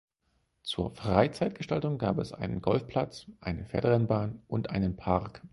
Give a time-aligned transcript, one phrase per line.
[0.63, 5.43] Zur Freizeitgestaltung gab einen Golfplatz, eine Pferderennbahn und einen Park.